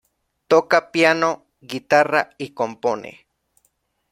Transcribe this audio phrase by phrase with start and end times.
[0.47, 3.27] Toca piano, guitarra y compone.